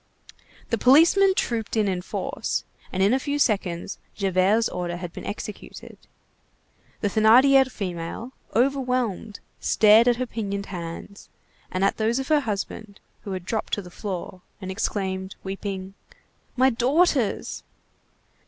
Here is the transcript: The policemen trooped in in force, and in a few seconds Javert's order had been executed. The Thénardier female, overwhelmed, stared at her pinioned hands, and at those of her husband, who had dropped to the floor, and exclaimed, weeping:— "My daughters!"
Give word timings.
The 0.71 0.79
policemen 0.79 1.35
trooped 1.35 1.77
in 1.77 1.87
in 1.87 2.01
force, 2.01 2.63
and 2.91 3.03
in 3.03 3.13
a 3.13 3.19
few 3.19 3.37
seconds 3.37 3.99
Javert's 4.15 4.67
order 4.67 4.97
had 4.97 5.13
been 5.13 5.27
executed. 5.27 5.95
The 7.01 7.07
Thénardier 7.07 7.69
female, 7.71 8.31
overwhelmed, 8.55 9.41
stared 9.59 10.07
at 10.07 10.15
her 10.15 10.25
pinioned 10.25 10.65
hands, 10.65 11.29
and 11.69 11.83
at 11.85 11.97
those 11.97 12.17
of 12.17 12.29
her 12.29 12.39
husband, 12.39 12.99
who 13.25 13.33
had 13.33 13.45
dropped 13.45 13.73
to 13.73 13.81
the 13.83 13.91
floor, 13.91 14.41
and 14.59 14.71
exclaimed, 14.71 15.35
weeping:— 15.43 15.93
"My 16.57 16.71
daughters!" 16.71 17.61